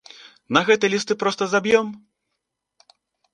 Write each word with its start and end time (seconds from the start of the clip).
На 0.55 0.61
гэты 0.69 0.89
лісты 0.93 1.17
проста 1.25 1.43
заб'ём? 1.51 1.93